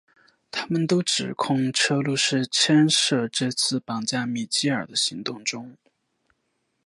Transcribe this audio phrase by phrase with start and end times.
[0.49, 5.77] 他们都指控车路士牵涉这次绑架米基尔的行动中。